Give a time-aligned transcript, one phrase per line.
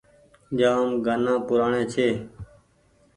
[0.57, 2.07] جآم گآنآ پرآني ڇي۔